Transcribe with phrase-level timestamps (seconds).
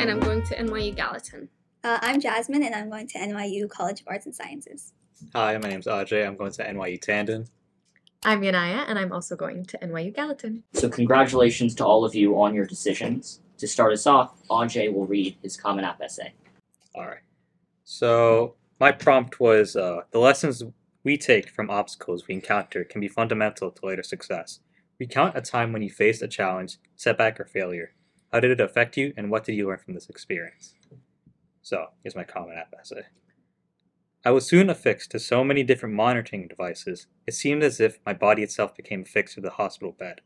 [0.00, 1.50] and I'm going to NYU Gallatin.
[1.84, 4.94] Uh, I'm Jasmine, and I'm going to NYU College of Arts and Sciences.
[5.34, 6.26] Hi, my name's Ajay.
[6.26, 7.46] I'm going to NYU Tandon.
[8.22, 10.62] I'm Yanaya, and I'm also going to NYU Gallatin.
[10.72, 13.40] So congratulations to all of you on your decisions.
[13.58, 16.32] To start us off, Ajay will read his Common App essay.
[16.94, 17.20] All right.
[17.84, 20.62] So my prompt was uh, the lessons
[21.04, 24.60] we take from obstacles we encounter can be fundamental to later success.
[24.98, 27.92] Recount a time when you faced a challenge, setback, or failure.
[28.32, 30.74] How did it affect you, and what did you learn from this experience?
[31.62, 33.02] So here's my Common App essay.
[34.24, 38.12] I was soon affixed to so many different monitoring devices, it seemed as if my
[38.12, 40.20] body itself became affixed to the hospital bed.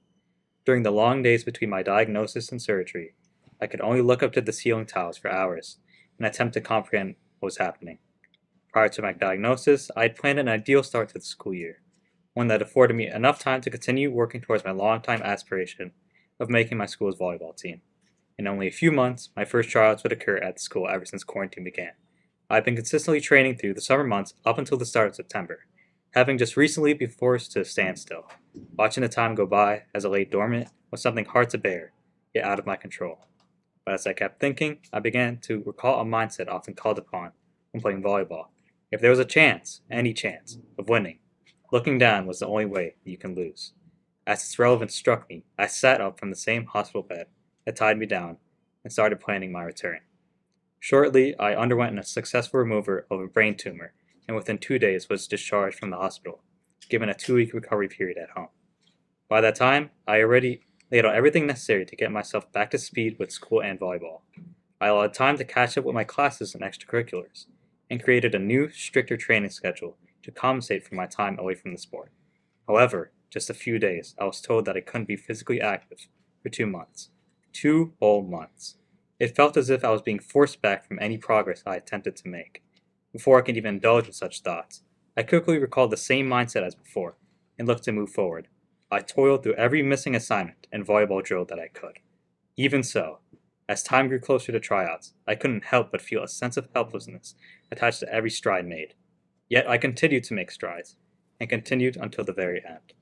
[0.67, 3.15] During the long days between my diagnosis and surgery,
[3.59, 5.79] I could only look up to the ceiling tiles for hours
[6.19, 7.99] and attempt to comprehend what was happening.
[8.71, 11.81] Prior to my diagnosis, I had planned an ideal start to the school year,
[12.35, 15.93] one that afforded me enough time to continue working towards my long-time aspiration
[16.39, 17.81] of making my school's volleyball team.
[18.37, 21.23] In only a few months, my first tryouts would occur at the school ever since
[21.23, 21.93] quarantine began.
[22.51, 25.67] I've been consistently training through the summer months up until the start of September,
[26.15, 28.29] having just recently been forced to a standstill.
[28.77, 31.93] Watching the time go by as it lay dormant was something hard to bear,
[32.35, 33.21] yet out of my control.
[33.87, 37.31] But as I kept thinking, I began to recall a mindset often called upon
[37.71, 38.47] when playing volleyball.
[38.91, 41.21] If there was a chance, any chance, of winning,
[41.71, 43.75] looking down was the only way you can lose.
[44.27, 47.27] As its relevance struck me, I sat up from the same hospital bed
[47.65, 48.39] that tied me down
[48.83, 50.01] and started planning my return.
[50.81, 53.93] Shortly, I underwent a successful removal of a brain tumor
[54.27, 56.41] and within two days was discharged from the hospital,
[56.89, 58.49] given a two week recovery period at home.
[59.29, 63.19] By that time, I already laid out everything necessary to get myself back to speed
[63.19, 64.21] with school and volleyball.
[64.81, 67.47] I allowed time to catch up with my classes and extracurriculars,
[67.91, 71.79] and created a new, stricter training schedule to compensate for my time away from the
[71.79, 72.11] sport.
[72.67, 76.09] However, just a few days, I was told that I couldn't be physically active
[76.43, 77.11] for two months.
[77.55, 78.77] Two whole months.
[79.19, 82.29] It felt as if I was being forced back from any progress I attempted to
[82.29, 82.63] make.
[83.13, 84.83] Before I could even indulge in such thoughts,
[85.17, 87.17] I quickly recalled the same mindset as before
[87.57, 88.49] and looked to move forward.
[88.91, 92.01] I toiled through every missing assignment and volleyball drill that I could.
[92.57, 93.21] Even so,
[93.69, 97.37] as time grew closer to tryouts, I couldn't help but feel a sense of helplessness
[97.71, 98.95] attached to every stride made.
[99.49, 100.97] Yet I continued to make strides,
[101.41, 102.95] and continued until the very end.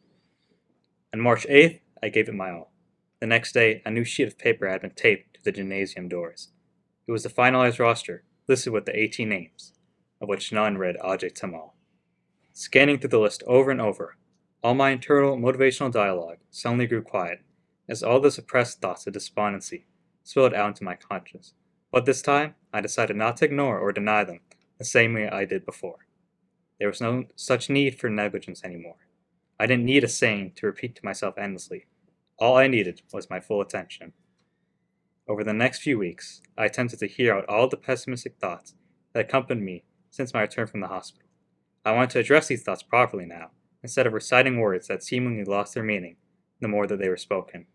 [1.14, 2.71] On March 8th, I gave it my all.
[3.22, 6.48] The next day, a new sheet of paper had been taped to the gymnasium doors.
[7.06, 9.74] It was the finalized roster, listed with the 18 names,
[10.20, 11.70] of which none read Ajay Tamal.
[12.52, 14.16] Scanning through the list over and over,
[14.60, 17.42] all my internal motivational dialogue suddenly grew quiet,
[17.88, 19.86] as all the suppressed thoughts of despondency
[20.24, 21.54] spilled out into my conscience.
[21.92, 24.40] But this time, I decided not to ignore or deny them
[24.78, 26.08] the same way I did before.
[26.80, 29.06] There was no such need for negligence anymore.
[29.60, 31.86] I didn't need a saying to repeat to myself endlessly.
[32.42, 34.14] All I needed was my full attention.
[35.28, 38.74] Over the next few weeks, I attempted to hear out all the pessimistic thoughts
[39.12, 41.28] that accompanied me since my return from the hospital.
[41.84, 45.74] I wanted to address these thoughts properly now, instead of reciting words that seemingly lost
[45.74, 46.16] their meaning
[46.58, 47.66] the more that they were spoken.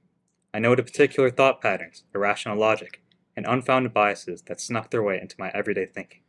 [0.53, 3.01] I noted particular thought patterns, irrational logic,
[3.38, 6.23] and unfounded biases that snuck their way into my everyday thinking.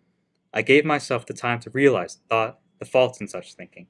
[0.55, 3.89] I gave myself the time to realize the thought, the faults in such thinking,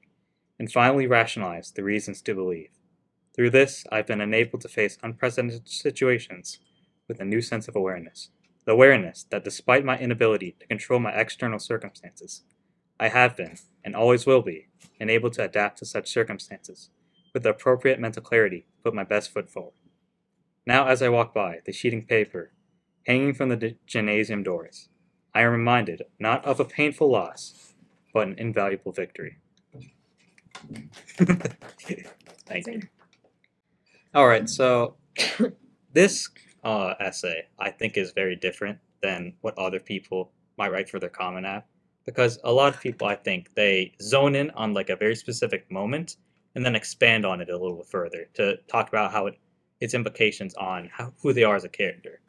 [0.57, 2.69] and finally rationalize the reasons to believe.
[3.39, 6.59] Through this, I've been enabled to face unprecedented situations
[7.07, 8.31] with a new sense of awareness.
[8.65, 12.43] The awareness that despite my inability to control my external circumstances,
[12.99, 14.67] I have been, and always will be,
[14.99, 16.89] enabled to adapt to such circumstances
[17.33, 19.71] with the appropriate mental clarity to put my best foot forward.
[20.67, 22.51] Now, as I walk by the sheeting paper
[23.07, 24.89] hanging from the gymnasium doors,
[25.33, 27.73] I am reminded not of a painful loss,
[28.13, 29.37] but an invaluable victory.
[32.45, 32.81] Thank you.
[34.15, 34.95] All right, so
[35.93, 36.29] this
[36.63, 41.09] uh, essay I think is very different than what other people might write for their
[41.09, 41.67] Common App
[42.05, 45.69] because a lot of people I think they zone in on like a very specific
[45.69, 46.17] moment
[46.55, 49.37] and then expand on it a little further to talk about how it
[49.79, 52.19] its implications on how, who they are as a character.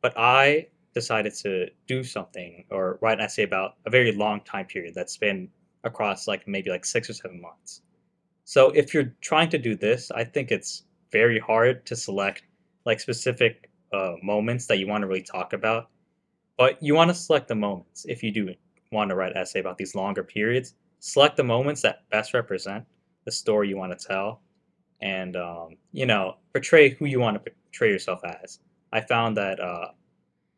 [0.00, 4.64] But I decided to do something or write an essay about a very long time
[4.64, 5.50] period that spanned
[5.84, 7.82] across like maybe like six or seven months.
[8.44, 12.42] So if you're trying to do this, I think it's very hard to select
[12.84, 15.88] like specific uh, moments that you want to really talk about.
[16.56, 18.54] But you want to select the moments if you do
[18.90, 20.74] want to write an essay about these longer periods.
[21.00, 22.84] Select the moments that best represent
[23.24, 24.40] the story you want to tell,
[25.00, 28.58] and um, you know portray who you want to portray yourself as.
[28.92, 29.88] I found that uh,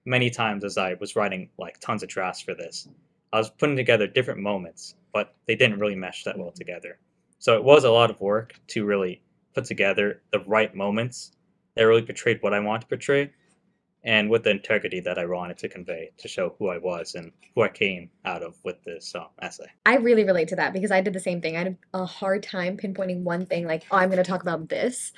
[0.04, 2.88] many times as I was writing like tons of drafts for this,
[3.32, 6.98] I was putting together different moments, but they didn't really mesh that well together.
[7.38, 9.22] So it was a lot of work to really
[9.54, 11.32] put together the right moments
[11.74, 13.30] that really portrayed what I want to portray.
[14.02, 17.32] and with the integrity that I wanted to convey to show who I was and
[17.54, 19.66] who I came out of with this um, essay.
[19.84, 21.56] I really relate to that because I did the same thing.
[21.56, 24.68] I had a hard time pinpointing one thing, like, oh, I'm going to talk about
[24.68, 25.12] this.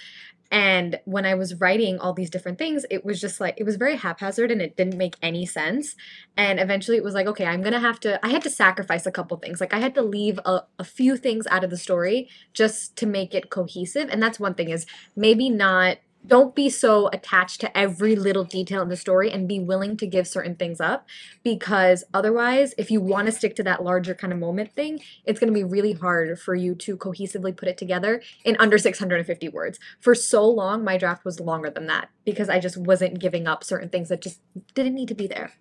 [0.52, 3.76] And when I was writing all these different things, it was just like, it was
[3.76, 5.96] very haphazard and it didn't make any sense.
[6.37, 9.06] And eventually it was like, okay, I'm going to have to, I had to sacrifice
[9.06, 9.62] a couple things.
[9.62, 13.06] Like, I had to leave a, a few things out of the story just to
[13.06, 14.10] make it cohesive.
[14.10, 14.84] And that's one thing is
[15.16, 15.96] maybe not
[16.26, 20.06] don't be so attached to every little detail in the story and be willing to
[20.06, 21.06] give certain things up
[21.42, 25.40] because otherwise if you want to stick to that larger kind of moment thing it's
[25.40, 29.48] going to be really hard for you to cohesively put it together in under 650
[29.48, 29.78] words.
[30.00, 33.64] For so long my draft was longer than that because i just wasn't giving up
[33.64, 34.40] certain things that just
[34.75, 35.52] didn't need to be there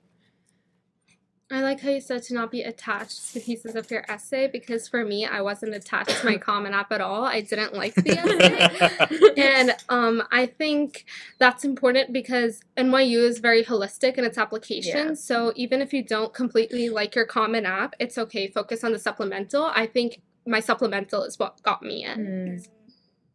[1.51, 4.87] I like how you said to not be attached to pieces of your essay because
[4.87, 7.25] for me, I wasn't attached to my Common App at all.
[7.25, 8.11] I didn't like the
[9.35, 9.41] essay.
[9.41, 11.05] and um, I think
[11.39, 15.09] that's important because NYU is very holistic in its application.
[15.09, 15.13] Yeah.
[15.15, 18.47] So even if you don't completely like your Common App, it's okay.
[18.47, 19.65] Focus on the supplemental.
[19.65, 22.19] I think my supplemental is what got me in.
[22.19, 22.67] Mm.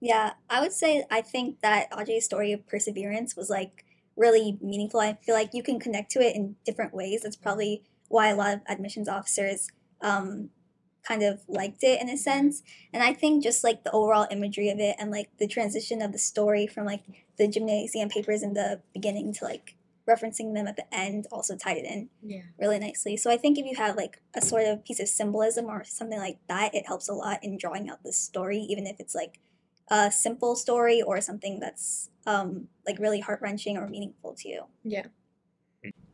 [0.01, 3.85] Yeah, I would say I think that Ajay's story of perseverance was like
[4.17, 5.01] really meaningful.
[5.01, 7.25] I feel like you can connect to it in different ways.
[7.25, 9.69] It's probably why a lot of admissions officers
[10.01, 10.51] um,
[11.07, 12.63] kind of liked it in a sense.
[12.93, 16.13] And I think just like the overall imagery of it and like the transition of
[16.13, 17.03] the story from like
[17.39, 19.77] the gymnasium papers in the beginning to like
[20.09, 23.17] referencing them at the end also tied it in yeah really nicely.
[23.17, 26.19] So I think if you have like a sort of piece of symbolism or something
[26.19, 29.41] like that, it helps a lot in drawing out the story, even if it's like
[29.89, 34.65] a simple story or something that's um, like really heart wrenching or meaningful to you.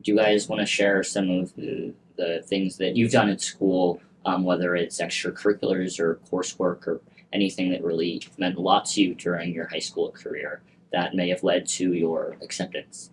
[0.02, 3.40] Do you guys want to share some of the, the things that you've done at
[3.40, 7.00] school, um, whether it's extracurriculars or coursework or
[7.32, 10.62] anything that really meant a lot to you during your high school career
[10.92, 13.10] that may have led to your acceptance?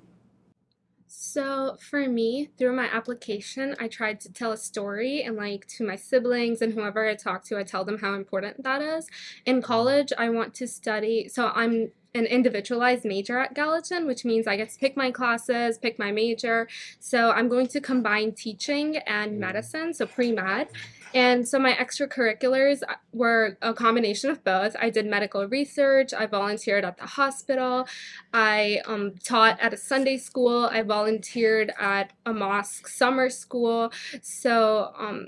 [1.07, 5.85] So for me, through my application, I tried to tell a story and like to
[5.85, 9.07] my siblings and whoever I talk to, I tell them how important that is.
[9.45, 14.47] In college, I want to study, so I'm an individualized major at Gallatin, which means
[14.47, 16.67] I get to pick my classes, pick my major.
[16.99, 20.69] So I'm going to combine teaching and medicine, so pre-med.
[21.13, 22.81] And so my extracurriculars
[23.13, 24.75] were a combination of both.
[24.79, 27.87] I did medical research, I volunteered at the hospital,
[28.33, 33.91] I um, taught at a Sunday school, I volunteered at a mosque summer school.
[34.21, 35.27] So, um,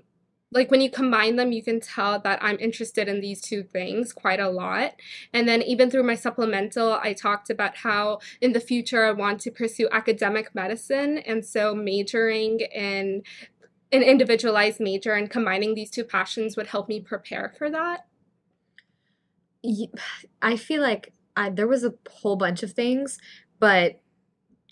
[0.51, 4.11] like when you combine them, you can tell that I'm interested in these two things
[4.11, 4.95] quite a lot.
[5.33, 9.39] And then, even through my supplemental, I talked about how in the future I want
[9.41, 11.19] to pursue academic medicine.
[11.19, 13.23] And so, majoring in
[13.93, 18.05] an individualized major and combining these two passions would help me prepare for that.
[20.41, 23.19] I feel like I, there was a whole bunch of things,
[23.59, 24.01] but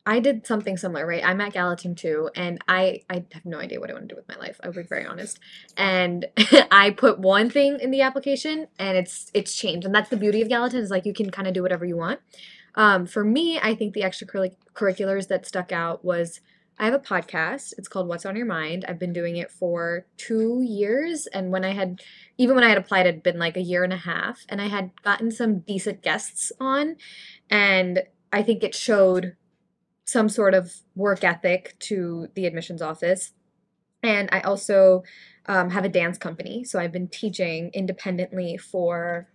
[0.09, 1.23] I did something similar, right?
[1.23, 4.19] I'm at Gallatin too, and I I have no idea what I want to do
[4.19, 4.59] with my life.
[4.63, 5.37] I'll be very honest.
[5.77, 6.25] And
[6.71, 10.41] I put one thing in the application, and it's it's changed, and that's the beauty
[10.41, 12.21] of Gallatin is like you can kind of do whatever you want.
[12.73, 16.41] Um, for me, I think the extracurriculars that stuck out was
[16.79, 17.75] I have a podcast.
[17.77, 18.85] It's called What's on Your Mind.
[18.87, 22.01] I've been doing it for two years, and when I had
[22.39, 24.59] even when I had applied, it had been like a year and a half, and
[24.59, 26.95] I had gotten some decent guests on,
[27.47, 28.01] and
[28.33, 29.35] I think it showed
[30.09, 33.33] some sort of work ethic to the admissions office.
[34.01, 35.03] And I also
[35.45, 36.63] um, have a dance company.
[36.63, 39.27] So I've been teaching independently for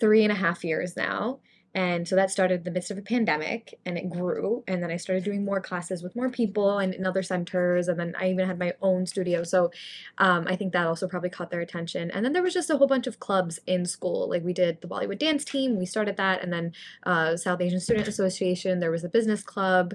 [0.00, 1.40] three and a half years now.
[1.74, 4.62] And so that started in the midst of a pandemic and it grew.
[4.68, 7.88] And then I started doing more classes with more people and in other centers.
[7.88, 9.42] And then I even had my own studio.
[9.42, 9.72] So
[10.18, 12.12] um, I think that also probably caught their attention.
[12.12, 14.28] And then there was just a whole bunch of clubs in school.
[14.30, 16.42] Like we did the Bollywood dance team, we started that.
[16.42, 19.94] And then uh, South Asian Student Association, there was a business club.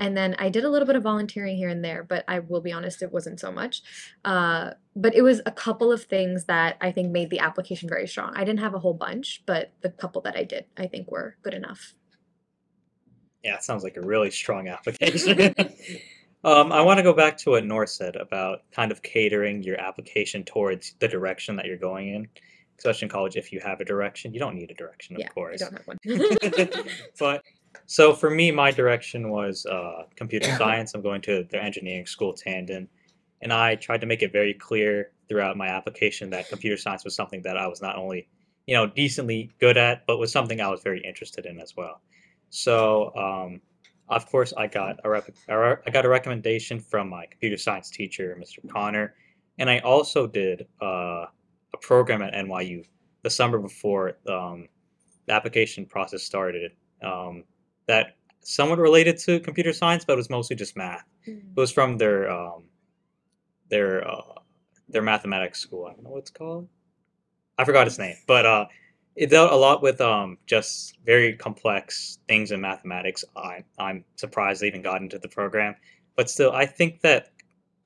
[0.00, 2.60] And then I did a little bit of volunteering here and there, but I will
[2.60, 3.82] be honest, it wasn't so much.
[4.24, 8.06] Uh, but it was a couple of things that I think made the application very
[8.06, 8.32] strong.
[8.34, 11.36] I didn't have a whole bunch, but the couple that I did, I think were
[11.42, 11.94] good enough.
[13.44, 15.54] Yeah, it sounds like a really strong application.
[16.44, 19.80] um, I want to go back to what Nor said about kind of catering your
[19.80, 22.28] application towards the direction that you're going in.
[22.78, 25.28] Especially in college, if you have a direction, you don't need a direction, of yeah,
[25.28, 25.62] course.
[25.62, 25.98] I don't have one.
[27.18, 27.42] but
[27.86, 30.94] so for me, my direction was uh, computer science.
[30.94, 32.88] I'm going to the engineering school, Tandon,
[33.42, 37.14] and I tried to make it very clear throughout my application that computer science was
[37.14, 38.28] something that I was not only,
[38.66, 42.00] you know, decently good at, but was something I was very interested in as well.
[42.50, 43.60] So, um,
[44.08, 48.36] of course, I got a rep- I got a recommendation from my computer science teacher,
[48.40, 48.68] Mr.
[48.68, 49.14] Connor,
[49.58, 51.26] and I also did uh,
[51.72, 52.84] a program at NYU
[53.22, 54.68] the summer before um,
[55.26, 56.72] the application process started.
[57.02, 57.44] Um,
[57.86, 61.04] that somewhat related to computer science, but it was mostly just math.
[61.26, 62.64] It was from their um,
[63.70, 64.34] their uh,
[64.88, 65.86] their mathematics school.
[65.86, 66.68] I don't know what it's called.
[67.58, 68.66] I forgot its name, but uh,
[69.16, 73.24] it dealt a lot with um, just very complex things in mathematics.
[73.36, 75.74] I I'm surprised they even got into the program,
[76.16, 77.32] but still, I think that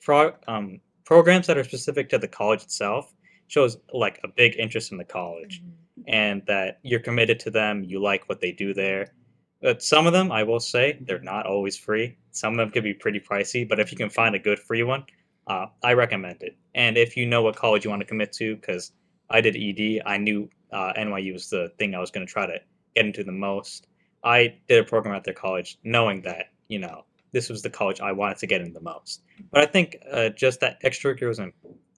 [0.01, 3.15] pro, um, programs that are specific to the college itself
[3.49, 5.63] shows like a big interest in the college
[6.07, 9.13] and that you're committed to them, you like what they do there.
[9.61, 12.19] But some of them, I will say, they're not always free.
[12.33, 14.83] Some of them could be pretty pricey, but if you can find a good free
[14.83, 15.05] one,
[15.47, 16.57] uh, I recommend it.
[16.75, 18.93] And if you know what college you want to commit to, because
[19.31, 22.47] I did ED, I knew uh, NYU was the thing I was going to try
[22.47, 22.59] to
[22.95, 23.87] get into the most.
[24.23, 28.01] I did a program at their college knowing that, you know, this was the college
[28.01, 29.23] I wanted to get in the most.
[29.51, 31.53] But I think uh, just that extracurriculars in,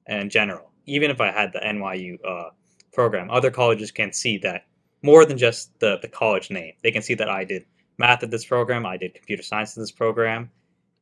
[0.06, 2.50] in general, even if I had the NYU uh,
[2.92, 4.66] program, other colleges can see that
[5.02, 6.72] more than just the, the college name.
[6.82, 7.66] They can see that I did
[7.98, 10.50] math at this program, I did computer science at this program,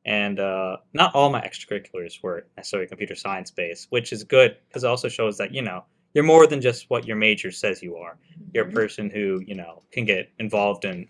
[0.04, 4.84] and uh, not all my extracurriculars were necessarily computer science based, which is good because
[4.84, 7.96] it also shows that, you know, you're more than just what your major says you
[7.96, 8.18] are.
[8.52, 11.08] You're a person who, you know, can get involved in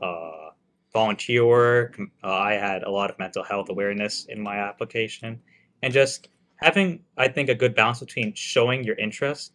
[0.00, 0.50] uh,
[0.92, 1.98] volunteer work.
[2.24, 5.40] Uh, I had a lot of mental health awareness in my application,
[5.82, 9.52] and just having, I think, a good balance between showing your interest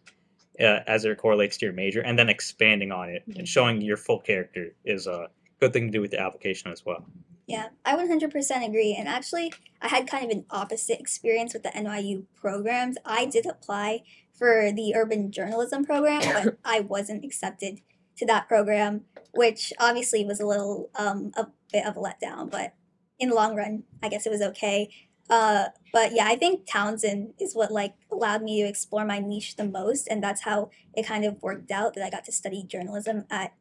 [0.60, 3.96] uh, as it correlates to your major and then expanding on it and showing your
[3.96, 5.28] full character is a
[5.60, 7.04] good thing to do with the application as well.
[7.46, 8.96] Yeah, I 100% agree.
[8.98, 12.96] And actually, I had kind of an opposite experience with the NYU programs.
[13.04, 17.80] I did apply for the urban journalism program, but I wasn't accepted
[18.16, 22.50] to that program, which obviously was a little um, a bit of a letdown.
[22.50, 22.74] But
[23.18, 24.88] in the long run, I guess it was okay.
[25.28, 29.56] Uh, but yeah, I think Townsend is what like allowed me to explore my niche
[29.56, 32.62] the most, and that's how it kind of worked out that I got to study
[32.62, 33.52] journalism at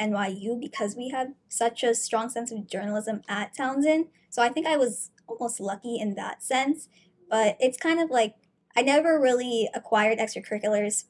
[0.00, 4.06] NYU because we had such a strong sense of journalism at Townsend.
[4.30, 6.88] So I think I was almost lucky in that sense.
[7.30, 8.34] But it's kind of like
[8.76, 11.04] I never really acquired extracurriculars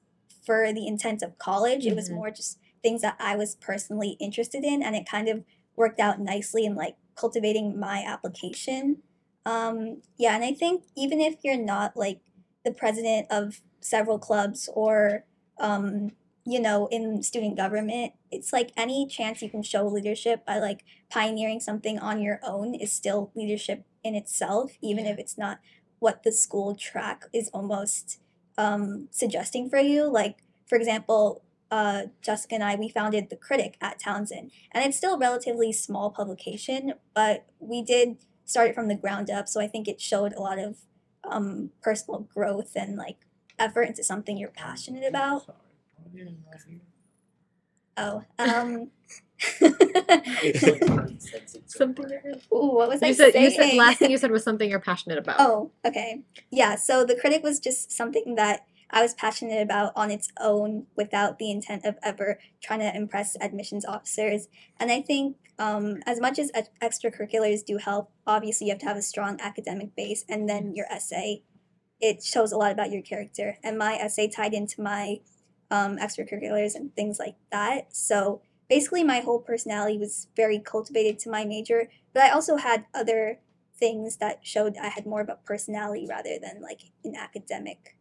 [0.45, 1.87] for the intent of college.
[1.87, 2.15] It was Mhm.
[2.15, 5.45] more just things that I was personally interested in, and it kind of
[5.77, 9.03] worked out nicely in like cultivating my application.
[9.47, 12.21] Um, yeah, and I think even if you're not like
[12.65, 15.25] the president of several clubs or
[15.59, 16.13] um,
[16.45, 20.85] you know, in student government, it's like any chance you can show leadership by like
[21.11, 25.61] pioneering something on your own is still leadership in itself, even if it's not
[26.01, 28.19] what the school track is almost
[28.59, 30.11] um, suggesting for you.
[30.11, 34.97] Like, for example, uh, Jessica and I, we founded The Critic at Townsend, and it's
[34.97, 39.49] still a relatively small publication, but we did start it from the ground up.
[39.49, 40.79] So I think it showed a lot of
[41.25, 43.19] um, personal growth and like
[43.59, 45.55] effort into something you're passionate about.
[47.97, 48.91] Oh, um,
[51.67, 53.45] Something you're- Ooh, what was I you said saying?
[53.45, 55.37] you said last thing you said was something you're passionate about.
[55.39, 56.23] Oh, okay.
[56.51, 60.87] Yeah, so the critic was just something that I was passionate about on its own
[60.97, 64.49] without the intent of ever trying to impress admissions officers.
[64.79, 68.87] And I think um, as much as ex- extracurriculars do help, obviously you have to
[68.87, 71.43] have a strong academic base and then your essay.
[72.01, 73.59] It shows a lot about your character.
[73.63, 75.21] And my essay tied into my
[75.73, 77.97] um, extracurriculars and things like that.
[77.97, 82.85] So basically, my whole personality was very cultivated to my major, but I also had
[82.95, 83.39] other
[83.77, 87.97] things that showed I had more of a personality rather than like an academic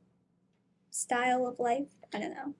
[0.91, 1.87] style of life.
[2.13, 2.53] I don't know.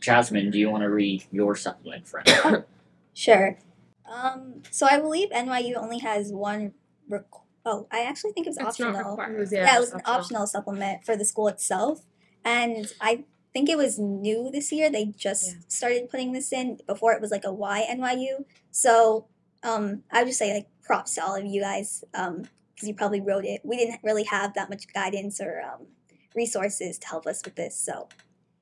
[0.00, 2.64] Jasmine, do you want to read your supplement, friend?
[3.14, 3.56] Sure.
[4.04, 6.72] Um, so I believe NYU only has one.
[7.10, 8.92] Requ- oh, I actually think it was It's optional.
[9.10, 9.36] required.
[9.36, 12.02] It was, Yeah, yeah, it was an optional supplement for the school itself,
[12.44, 13.24] and I
[13.56, 14.90] think it was new this year.
[14.90, 15.60] They just Yeah.
[15.68, 16.78] started putting this in.
[16.86, 18.44] Before it was like a Y NYU.
[18.70, 19.28] So
[19.62, 22.48] um, I would just say like props to all of you guys because
[22.82, 23.62] you probably wrote it.
[23.64, 25.86] We didn't really have that much guidance or um,
[26.34, 28.08] resources to help us with this, so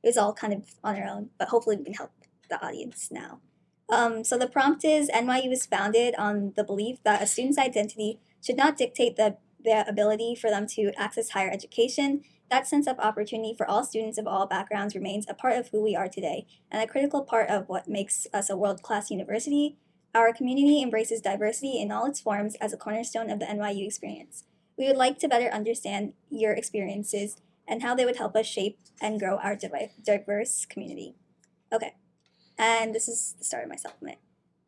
[0.05, 1.31] it was all kind of on our own.
[1.39, 2.13] But hopefully, we can help
[2.49, 3.41] the audience now.
[3.89, 8.21] Um, so the prompt is NYU is founded on the belief that a student's identity
[8.41, 12.23] should not dictate the, their ability for them to access higher education.
[12.51, 15.83] That sense of opportunity for all students of all backgrounds remains a part of who
[15.83, 19.77] we are today and a critical part of what makes us a world class university.
[20.15, 24.45] Our community embraces diversity in all its forms as a cornerstone of the NYU experience.
[24.77, 27.37] We would like to better understand your experiences
[27.67, 31.15] and how they would help us shape and grow our diverse community.
[31.73, 31.95] Okay,
[32.59, 34.19] and this is the start of my supplement.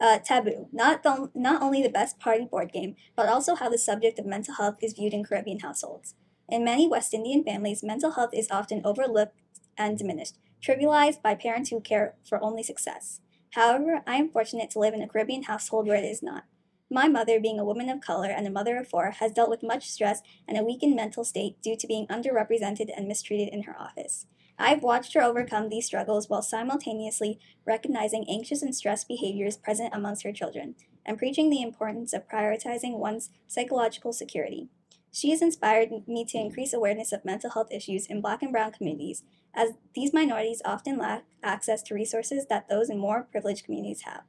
[0.00, 0.68] Uh, taboo.
[0.73, 4.26] Not, the, not only the best party board game, but also how the subject of
[4.26, 6.14] mental health is viewed in Caribbean households.
[6.49, 9.37] In many West Indian families, mental health is often overlooked
[9.76, 13.21] and diminished, trivialized by parents who care for only success.
[13.50, 16.45] However, I am fortunate to live in a Caribbean household where it is not.
[16.88, 19.65] My mother, being a woman of color and a mother of four, has dealt with
[19.65, 23.76] much stress and a weakened mental state due to being underrepresented and mistreated in her
[23.76, 24.26] office.
[24.57, 30.23] I've watched her overcome these struggles while simultaneously recognizing anxious and stressed behaviors present amongst
[30.23, 34.69] her children and preaching the importance of prioritizing one's psychological security.
[35.16, 38.70] She has inspired me to increase awareness of mental health issues in Black and Brown
[38.70, 39.23] communities,
[39.54, 44.25] as these minorities often lack access to resources that those in more privileged communities have.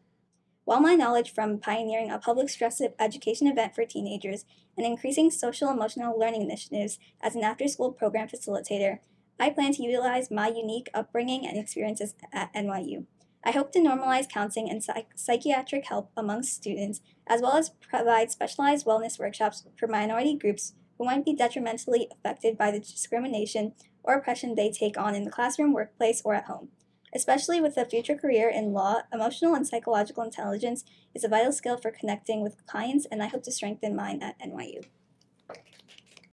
[0.63, 4.45] While my knowledge from pioneering a public stress education event for teenagers
[4.77, 8.99] and increasing social emotional learning initiatives as an after school program facilitator,
[9.37, 13.07] I plan to utilize my unique upbringing and experiences at NYU.
[13.43, 18.31] I hope to normalize counseling and psych- psychiatric help amongst students, as well as provide
[18.31, 24.15] specialized wellness workshops for minority groups who might be detrimentally affected by the discrimination or
[24.15, 26.69] oppression they take on in the classroom, workplace, or at home.
[27.13, 31.77] Especially with a future career in law, emotional and psychological intelligence is a vital skill
[31.77, 34.83] for connecting with clients, and I hope to strengthen mine at NYU.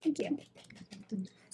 [0.02, 0.38] Thank you.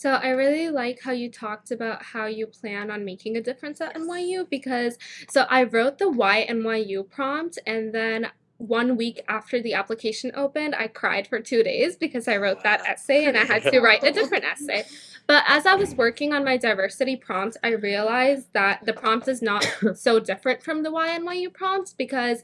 [0.00, 3.82] So I really like how you talked about how you plan on making a difference
[3.82, 4.96] at NYU because
[5.28, 10.74] so I wrote the why NYU prompt and then one week after the application opened,
[10.74, 14.02] I cried for two days because I wrote that essay and I had to write
[14.02, 14.84] a different essay.
[15.26, 19.42] But as I was working on my diversity prompt, I realized that the prompt is
[19.42, 19.66] not
[19.96, 22.42] so different from the why NYU prompt because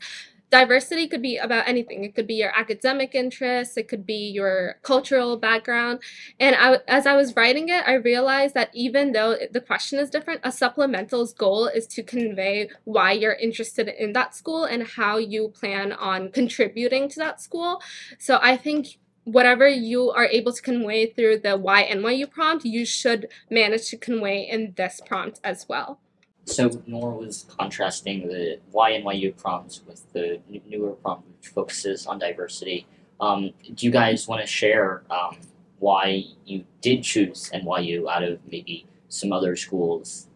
[0.51, 2.05] diversity could be about anything.
[2.05, 6.01] It could be your academic interests, it could be your cultural background.
[6.39, 10.11] And I, as I was writing it, I realized that even though the question is
[10.11, 15.19] different, a supplemental's goal is to convey why you're interested in that school and how
[15.19, 17.83] you plan on contributing to that school.
[18.19, 22.87] So I think whatever you are able to convey through the why NYU prompt, you
[22.87, 25.99] should manage to convey in this prompt as well.
[26.47, 32.19] So Nora was contrasting the why NYU prompt with the newer prompt, which focuses on
[32.21, 32.87] diversity.
[33.21, 35.39] Um, do you guys want to share um,
[35.81, 40.29] why you did choose NYU out of maybe some other schools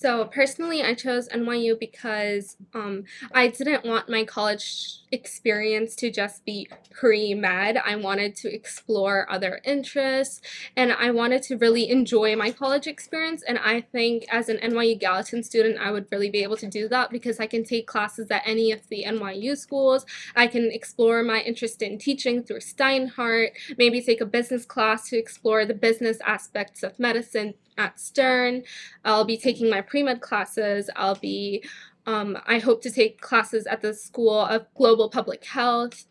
[0.00, 6.42] so personally, I chose NYU because um, I didn't want my college experience to just
[6.46, 7.76] be pre med.
[7.76, 10.40] I wanted to explore other interests
[10.74, 13.42] and I wanted to really enjoy my college experience.
[13.46, 16.88] And I think as an NYU Gallatin student, I would really be able to do
[16.88, 20.06] that because I can take classes at any of the NYU schools.
[20.34, 25.18] I can explore my interest in teaching through Steinhardt, maybe take a business class to
[25.18, 28.62] explore the business aspects of medicine at Stern.
[29.04, 30.90] I'll be taking my pre med classes.
[30.94, 31.64] I'll be,
[32.06, 36.04] um, I hope to take classes at the School of Global Public Health.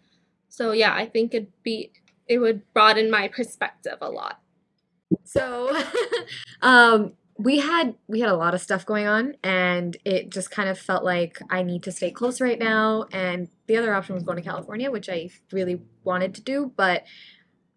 [0.49, 1.91] So yeah, I think it'd be
[2.27, 4.39] it would broaden my perspective a lot.
[5.23, 5.75] So,
[6.61, 10.69] um, we had we had a lot of stuff going on, and it just kind
[10.69, 13.05] of felt like I need to stay close right now.
[13.11, 17.05] And the other option was going to California, which I really wanted to do, but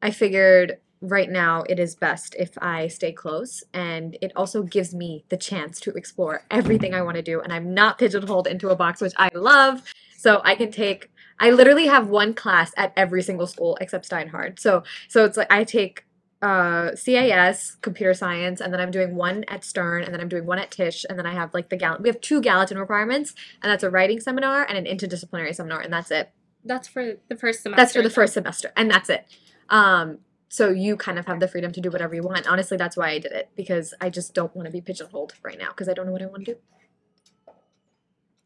[0.02, 4.94] I figured right now it is best if I stay close and it also gives
[4.94, 8.70] me the chance to explore everything I want to do and I'm not pigeonholed into
[8.70, 9.82] a box which I love
[10.16, 11.10] so I can take
[11.40, 15.50] I literally have one class at every single school except Steinhardt so so it's like
[15.52, 16.04] I take
[16.40, 20.44] uh, CAS, computer science, and then I'm doing one at Stern, and then I'm doing
[20.44, 22.02] one at Tisch, and then I have like the Gallatin.
[22.02, 25.92] We have two Gallatin requirements, and that's a writing seminar and an interdisciplinary seminar, and
[25.92, 26.32] that's it.
[26.64, 27.80] That's for the first semester.
[27.80, 29.24] That's for the first semester, and that's it.
[29.68, 30.18] Um,
[30.52, 32.46] so you kind of have the freedom to do whatever you want.
[32.46, 35.58] Honestly, that's why I did it because I just don't want to be pigeonholed right
[35.58, 36.58] now because I don't know what I want to do.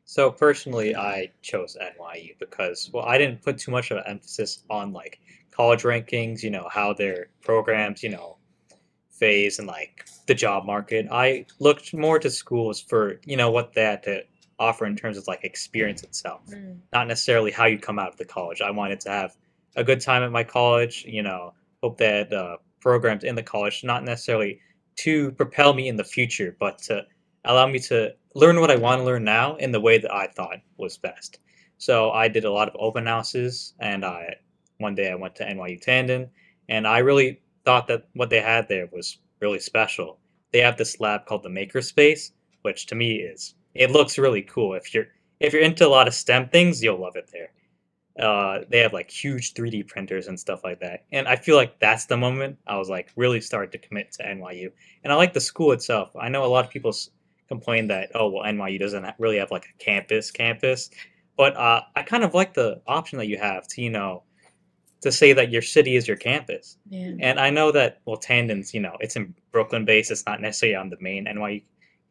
[0.04, 4.62] So personally, I chose NYU because well, I didn't put too much of an emphasis
[4.70, 5.18] on like
[5.50, 8.36] college rankings, you know, how their programs, you know,
[9.10, 11.08] phase and like the job market.
[11.10, 14.22] I looked more to schools for you know what they had to
[14.60, 16.78] offer in terms of like experience itself, mm.
[16.92, 18.60] not necessarily how you come out of the college.
[18.60, 19.36] I wanted to have
[19.74, 21.52] a good time at my college, you know,
[21.86, 24.58] hope that uh, programs in the college not necessarily
[24.96, 27.00] to propel me in the future, but to
[27.44, 30.26] allow me to learn what I want to learn now in the way that I
[30.26, 31.38] thought was best.
[31.78, 34.34] So I did a lot of open houses, and I
[34.78, 36.28] one day I went to NYU Tandon,
[36.68, 40.18] and I really thought that what they had there was really special.
[40.52, 44.74] They have this lab called the Makerspace, which to me is it looks really cool.
[44.74, 45.06] If you're
[45.38, 47.50] if you're into a lot of STEM things, you'll love it there.
[48.18, 51.04] Uh, they have like huge 3D printers and stuff like that.
[51.12, 54.24] And I feel like that's the moment I was like really started to commit to
[54.24, 54.72] NYU.
[55.04, 56.10] And I like the school itself.
[56.18, 56.94] I know a lot of people
[57.48, 60.90] complain that oh well NYU doesn't really have like a campus campus,
[61.36, 64.22] but uh, I kind of like the option that you have to you know
[65.02, 66.78] to say that your city is your campus.
[66.88, 67.12] Yeah.
[67.20, 70.10] And I know that well Tandon's you know it's in Brooklyn base.
[70.10, 71.62] It's not necessarily on the main NYU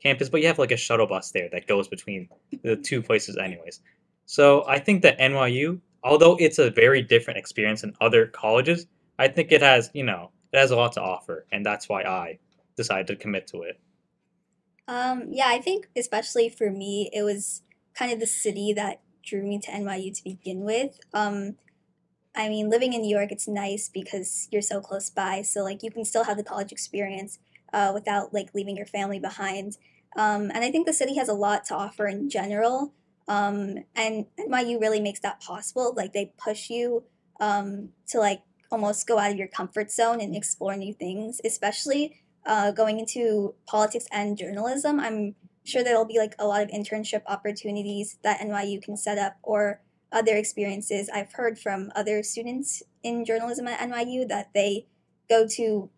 [0.01, 2.29] campus, but you have like a shuttle bus there that goes between
[2.63, 3.79] the two places anyways.
[4.25, 8.85] So I think that NYU although it's a very different experience than other colleges,
[9.17, 12.03] I think it has, you know, it has a lot to offer, and that's why
[12.03, 12.37] I
[12.77, 13.79] decided to commit to it.
[14.87, 17.63] Um, yeah, I think especially for me, it was
[17.95, 20.99] kind of the city that drew me to NYU to begin with.
[21.13, 21.55] Um,
[22.35, 25.41] I mean, living in New York, it's nice because you're so close by.
[25.41, 27.39] So like you can still have the college experience
[27.73, 29.77] uh, without like leaving your family behind.
[30.15, 32.93] Um, and I think the city has a lot to offer in general.
[33.27, 35.93] Um, and NYU really makes that possible.
[35.95, 37.03] Like they push you
[37.39, 42.21] um, to like almost go out of your comfort zone and explore new things, especially
[42.45, 44.99] uh, going into politics and journalism.
[44.99, 49.37] I'm sure there'll be like a lot of internship opportunities that NYU can set up
[49.41, 51.09] or other experiences.
[51.13, 54.87] I've heard from other students in journalism at NYU that they
[55.27, 55.89] go to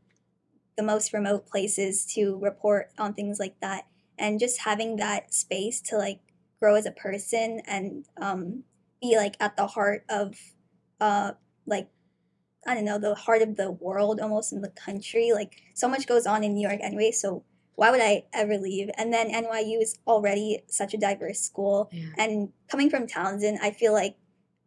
[0.77, 3.85] the most remote places to report on things like that.
[4.17, 6.19] And just having that space to like
[6.59, 8.63] grow as a person and um,
[9.01, 10.35] be like at the heart of
[10.99, 11.31] uh,
[11.65, 11.87] like
[12.65, 15.31] I don't know the heart of the world almost in the country.
[15.33, 17.43] Like so much goes on in New York anyway, so
[17.75, 18.89] why would I ever leave?
[18.97, 22.07] And then NYU is already such a diverse school, Yeah.
[22.17, 24.17] and coming from Townsend, I feel like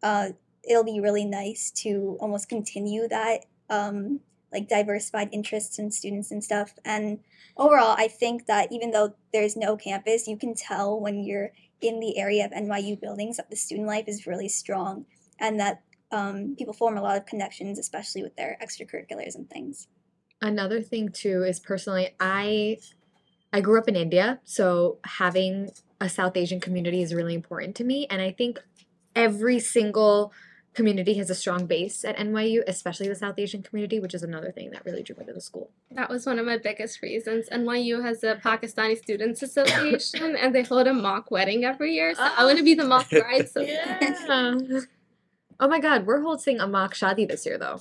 [0.02, 0.28] uh,
[0.62, 4.20] it'll be really nice to almost continue that um,
[4.52, 6.72] like diversified interests in students and stuff.
[6.84, 7.18] And
[7.56, 11.50] overall, I think that even though there's no campus, you can tell when you're
[11.80, 15.06] in the area of NYU buildings that the student life is really strong
[15.38, 19.88] and that um, people form a lot of connections, especially with their extracurriculars and things.
[20.42, 22.78] Another thing too is personally, I
[23.52, 27.84] I grew up in India, so having a South Asian community is really important to
[27.84, 28.58] me, and I think
[29.14, 30.32] every single
[30.74, 34.52] community has a strong base at NYU, especially the South Asian community, which is another
[34.52, 35.70] thing that really drew me to the school.
[35.90, 37.48] That was one of my biggest reasons.
[37.50, 42.14] NYU has a Pakistani Students Association, and they hold a mock wedding every year.
[42.14, 43.20] So I want to be the mock oh.
[43.20, 43.48] bride.
[43.48, 44.80] So yeah.
[45.62, 47.80] Oh my God, we're hosting a mock shadi this year though.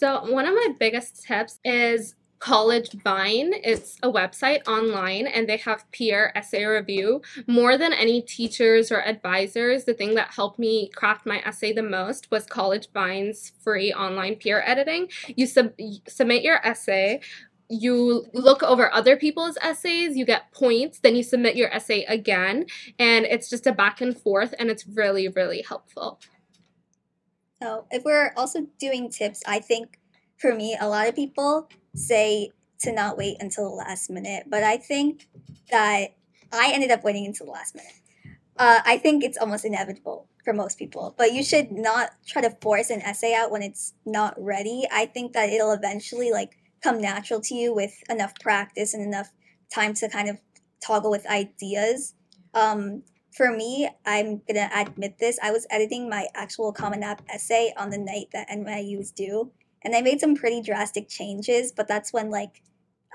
[0.00, 3.52] So, one of my biggest tips is College Vine.
[3.62, 7.20] It's a website online and they have peer essay review.
[7.46, 11.82] More than any teachers or advisors, the thing that helped me craft my essay the
[11.82, 15.08] most was CollegeVine's free online peer editing.
[15.36, 15.74] You sub-
[16.08, 17.20] submit your essay,
[17.68, 22.66] you look over other people's essays, you get points, then you submit your essay again,
[22.98, 26.18] and it's just a back and forth, and it's really, really helpful.
[27.62, 30.00] So, if we're also doing tips, I think
[30.36, 32.50] for me, a lot of people say
[32.80, 35.28] to not wait until the last minute, but I think
[35.70, 36.14] that
[36.52, 37.92] I ended up waiting until the last minute.
[38.56, 42.56] Uh, I think it's almost inevitable for most people, but you should not try to
[42.62, 44.86] force an essay out when it's not ready.
[44.92, 49.30] I think that it'll eventually like come natural to you with enough practice and enough
[49.72, 50.38] time to kind of
[50.84, 52.14] toggle with ideas.
[52.54, 53.02] Um,
[53.34, 55.38] for me, I'm gonna admit this.
[55.42, 59.52] I was editing my actual Common App essay on the night that NYU was due,
[59.82, 61.72] and I made some pretty drastic changes.
[61.72, 62.62] But that's when like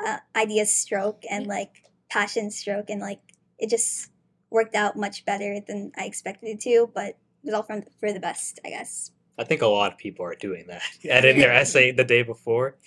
[0.06, 3.22] uh, ideas stroke and like passion stroke, and like
[3.58, 4.10] it just
[4.50, 6.90] worked out much better than I expected it to.
[6.94, 9.12] But it was all from for the best, I guess.
[9.38, 12.78] I think a lot of people are doing that, editing their essay the day before.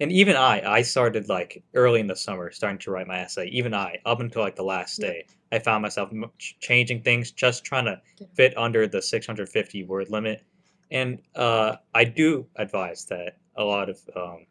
[0.00, 3.48] And even I, I started like early in the summer, starting to write my essay.
[3.48, 6.12] Even I, up until like the last day, I found myself
[6.60, 8.00] changing things, just trying to
[8.34, 10.44] fit under the 650 word limit.
[10.90, 14.46] And uh, I do advise that a lot of um,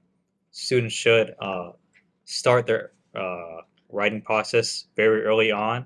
[0.51, 1.71] students should uh,
[2.25, 5.85] start their uh, writing process very early on.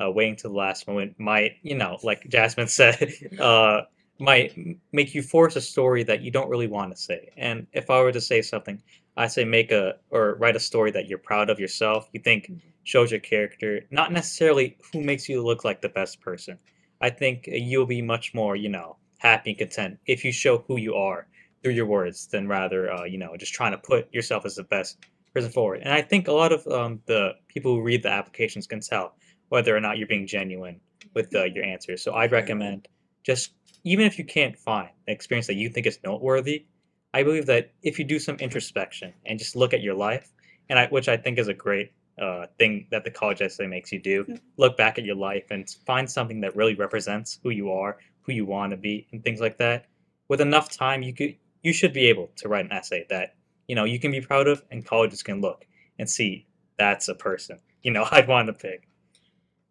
[0.00, 3.80] Uh, waiting to the last moment might, you know, like Jasmine said, uh,
[4.20, 4.56] might
[4.92, 7.30] make you force a story that you don't really want to say.
[7.36, 8.80] And if I were to say something,
[9.16, 12.08] I say make a or write a story that you're proud of yourself.
[12.12, 12.50] You think
[12.84, 16.58] shows your character, not necessarily who makes you look like the best person.
[17.00, 20.78] I think you'll be much more, you know, happy and content if you show who
[20.78, 21.26] you are
[21.62, 24.62] through your words than rather, uh, you know, just trying to put yourself as the
[24.64, 24.98] best
[25.34, 25.80] person forward.
[25.82, 29.14] And I think a lot of um, the people who read the applications can tell
[29.48, 30.80] whether or not you're being genuine
[31.14, 32.02] with uh, your answers.
[32.02, 32.88] So I'd recommend
[33.24, 33.52] just
[33.84, 36.66] even if you can't find an experience that you think is noteworthy,
[37.14, 40.30] I believe that if you do some introspection and just look at your life,
[40.68, 43.92] and I, which I think is a great uh, thing that the college essay makes
[43.92, 44.40] you do, Mhm.
[44.56, 47.98] look back at your life and find something that really represents who you are,
[48.28, 49.86] who you want to be, and things like that.
[50.28, 53.34] With enough time, you could you should be able to write an essay that
[53.66, 55.66] you know you can be proud of, and colleges can look
[55.98, 56.46] and see
[56.78, 57.58] that's a person.
[57.82, 58.86] You know, I'd want to pick.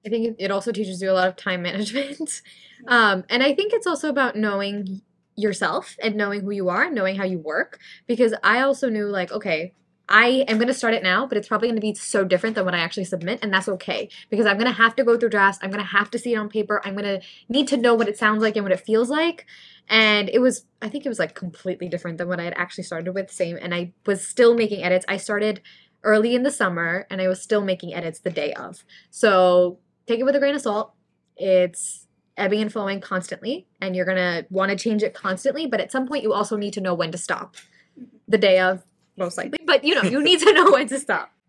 [0.05, 2.41] I think it- also teaches you a lot of time management.
[2.87, 5.01] Um, and I think it's also about knowing
[5.35, 7.79] yourself and knowing who you are and knowing how you work.
[8.07, 9.73] Because I also knew, like, okay,
[10.09, 12.55] I am going to start it now, but it's probably going to be so different
[12.55, 15.17] than what I actually submit, and that's okay because I'm going to have to go
[15.17, 15.59] through drafts.
[15.61, 16.81] I'm going to have to see it on paper.
[16.85, 19.45] I'm going to need to know what it sounds like and what it feels like.
[19.89, 22.85] And it was, I think it was like completely different than what I had actually
[22.85, 23.31] started with.
[23.31, 25.05] Same, and I was still making edits.
[25.07, 25.61] I started
[26.03, 28.85] early in the summer, and I was still making edits the day of.
[29.09, 30.93] So take it with a grain of salt.
[31.35, 35.67] It's ebbing and flowing constantly, and you're gonna want to change it constantly.
[35.67, 37.55] But at some point, you also need to know when to stop.
[37.99, 38.03] Mm-hmm.
[38.27, 38.83] The day of,
[39.17, 41.31] most likely, but you know, you need to know when to stop.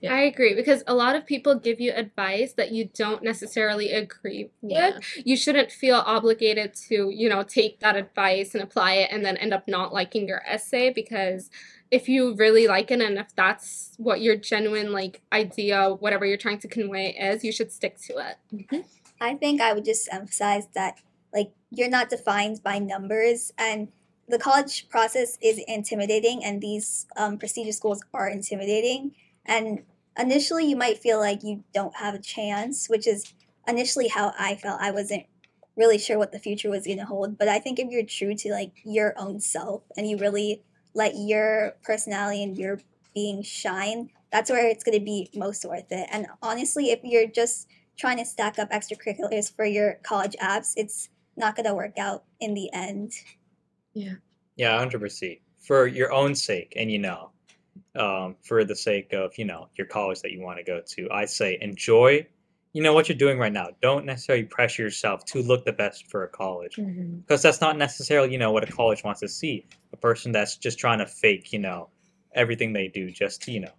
[0.00, 0.14] Yeah.
[0.14, 4.48] I agree because a lot of people give you advice that you don't necessarily agree
[4.62, 4.72] with.
[4.72, 4.98] Yeah.
[5.26, 9.36] You shouldn't feel obligated to, you know, take that advice and apply it and then
[9.36, 11.50] end up not liking your essay because
[11.90, 16.38] if you really like it and if that's what your genuine like idea, whatever you're
[16.38, 18.36] trying to convey is, you should stick to it.
[18.54, 18.80] Mm-hmm.
[19.20, 20.98] I think I would just emphasize that
[21.34, 23.88] like you're not defined by numbers and
[24.30, 29.12] the college process is intimidating and these um, prestigious schools are intimidating.
[29.44, 29.82] And
[30.18, 33.32] initially you might feel like you don't have a chance which is
[33.66, 34.80] initially how i felt.
[34.80, 35.24] I wasn't
[35.76, 38.34] really sure what the future was going to hold but i think if you're true
[38.34, 40.62] to like your own self and you really
[40.94, 42.80] let your personality and your
[43.14, 46.08] being shine that's where it's going to be most worth it.
[46.12, 51.08] And honestly if you're just trying to stack up extracurriculars for your college apps it's
[51.36, 53.12] not going to work out in the end
[53.94, 54.14] Yeah,
[54.56, 55.38] Yeah, hundred percent.
[55.58, 57.30] For your own sake, and you know,
[57.96, 61.10] um, for the sake of you know your college that you want to go to,
[61.10, 62.26] I say enjoy.
[62.72, 63.70] You know what you're doing right now.
[63.82, 66.78] Don't necessarily pressure yourself to look the best for a college,
[67.26, 69.66] because that's not necessarily you know what a college wants to see.
[69.92, 71.88] A person that's just trying to fake you know
[72.32, 73.72] everything they do just to you know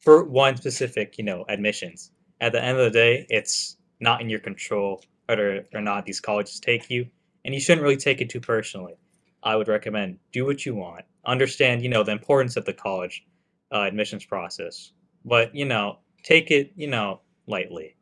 [0.00, 2.12] for one specific you know admissions.
[2.40, 6.20] At the end of the day, it's not in your control whether or not these
[6.20, 7.06] colleges take you,
[7.44, 8.94] and you shouldn't really take it too personally.
[9.42, 11.04] I would recommend do what you want.
[11.26, 13.24] Understand, you know, the importance of the college
[13.72, 14.92] uh, admissions process,
[15.24, 17.96] but you know, take it, you know, lightly.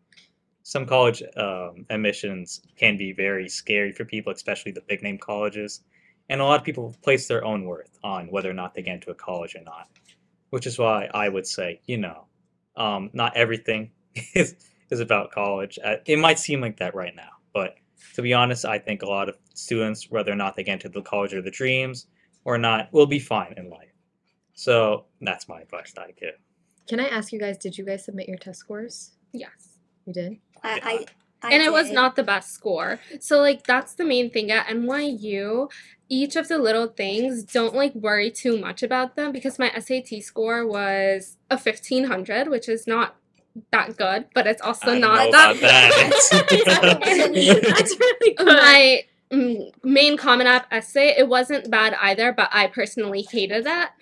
[0.62, 5.83] Some college um, admissions can be very scary for people, especially the big name colleges,
[6.29, 8.94] and a lot of people place their own worth on whether or not they get
[8.94, 9.88] into a college or not.
[10.50, 12.26] Which is why I would say, you know,
[12.76, 13.90] um, not everything
[14.35, 14.55] is
[14.90, 15.79] is about college.
[15.83, 17.76] Uh, it might seem like that right now, but
[18.15, 20.89] to be honest, I think a lot of students, whether or not they get into
[20.89, 22.07] the college of their dreams
[22.45, 23.93] or not, will be fine in life.
[24.55, 26.35] So that's my advice that I give.
[26.89, 27.57] Can I ask you guys?
[27.57, 29.13] Did you guys submit your test scores?
[29.33, 29.79] Yes.
[30.07, 30.39] You did.
[30.63, 31.07] i,
[31.43, 33.01] I, I and it was not the best score.
[33.21, 35.71] So like that's the main thing at NYU.
[36.09, 40.23] Each of the little things, don't like worry too much about them because my SAT
[40.23, 43.17] score was a fifteen hundred, which is not
[43.73, 45.91] that good, but it's also I don't not know that about that.
[47.77, 48.47] That's really good.
[48.47, 53.93] my mm, main common app essay it wasn't bad either but i personally hated that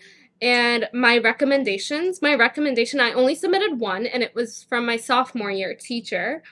[0.40, 5.50] and my recommendations my recommendation i only submitted one and it was from my sophomore
[5.50, 6.42] year teacher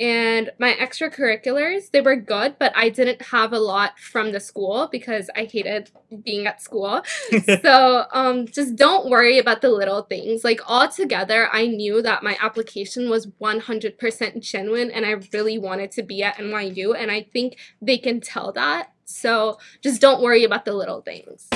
[0.00, 4.88] and my extracurriculars they were good but i didn't have a lot from the school
[4.90, 5.90] because i hated
[6.24, 7.02] being at school.
[7.62, 10.44] So um just don't worry about the little things.
[10.44, 16.02] Like altogether i knew that my application was 100% genuine and i really wanted to
[16.02, 18.92] be at nyu and i think they can tell that.
[19.04, 21.48] So just don't worry about the little things.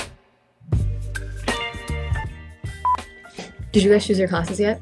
[3.71, 4.81] Did you guys choose your classes yet?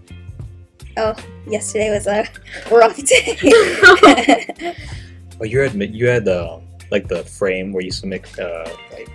[0.98, 1.16] Oh
[1.48, 2.28] yesterday was a
[2.72, 3.38] rough day
[5.40, 9.10] Well, you had you had the like the frame where you submit uh, like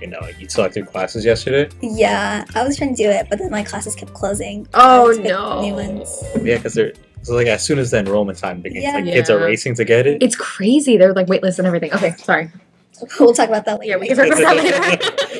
[0.00, 1.68] you know you selected classes yesterday.
[1.82, 5.08] yeah i was trying to do it but then my classes kept closing Oh, I
[5.08, 5.60] had to pick no.
[5.62, 8.92] new ones Yeah, because they're so like as soon as the enrollment time begins, Yeah.
[8.94, 10.22] like kids are racing to get it.
[10.22, 10.96] It's crazy.
[10.96, 11.92] They're like waitlist and everything.
[11.92, 12.50] Okay, sorry.
[13.20, 15.39] we'll talk about that later Yeah, we can talk about that later.